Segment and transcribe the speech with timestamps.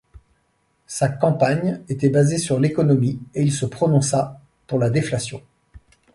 [0.87, 5.43] Sa campagne était basée sur l'économie et il se prononça pour la déflation.